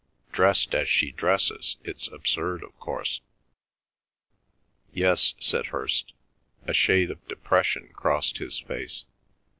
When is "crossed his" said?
7.93-8.57